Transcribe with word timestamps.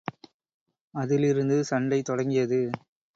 அதிலிருந்து 0.93 1.63
சண்டை 1.63 2.01
தொடங்கியது. 2.01 2.61